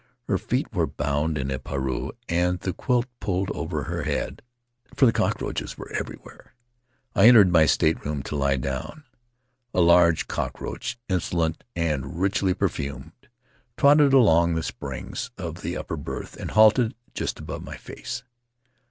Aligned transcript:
Her 0.27 0.39
feet 0.39 0.73
were 0.73 0.87
bound 0.87 1.37
in 1.37 1.51
a 1.51 1.59
pareu 1.59 2.09
and 2.27 2.59
the 2.59 2.73
quilt 2.73 3.05
pulled 3.19 3.51
over 3.51 3.83
her 3.83 4.01
head, 4.01 4.41
for 4.95 5.05
the 5.05 5.13
cockroaches 5.13 5.77
were 5.77 5.91
every 5.93 6.15
where. 6.23 6.55
I 7.13 7.27
entered 7.27 7.51
my 7.51 7.67
stateroom 7.67 8.23
to 8.23 8.35
lie 8.35 8.57
down. 8.57 9.03
A 9.75 9.79
large 9.79 10.27
cockroach, 10.27 10.97
insolent 11.07 11.63
and 11.75 12.19
richly 12.19 12.55
perfumed, 12.55 13.11
trotted 13.77 14.11
along 14.11 14.55
the 14.55 14.63
springs 14.63 15.29
of 15.37 15.61
the 15.61 15.77
upper 15.77 15.97
berth 15.97 16.35
and 16.35 16.49
halted 16.49 16.95
just 17.13 17.37
above 17.37 17.61
my 17.61 17.77
face. 17.77 18.23